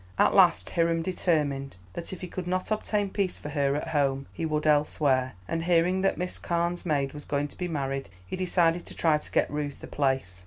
At 0.17 0.33
last 0.33 0.71
Hiram 0.71 1.03
determined 1.03 1.75
that 1.93 2.11
if 2.11 2.21
he 2.21 2.27
could 2.27 2.47
not 2.47 2.71
obtain 2.71 3.11
peace 3.11 3.37
for 3.37 3.49
her 3.49 3.75
at 3.75 3.89
home 3.89 4.25
he 4.33 4.47
would 4.47 4.65
elsewhere, 4.65 5.33
and 5.47 5.65
hearing 5.65 6.01
that 6.01 6.17
Miss 6.17 6.39
Carne's 6.39 6.87
maid 6.87 7.13
was 7.13 7.23
going 7.23 7.47
to 7.49 7.55
be 7.59 7.67
married 7.67 8.09
he 8.25 8.35
decided 8.35 8.83
to 8.87 8.95
try 8.95 9.19
to 9.19 9.31
get 9.31 9.47
Ruth 9.51 9.79
the 9.79 9.85
place. 9.85 10.39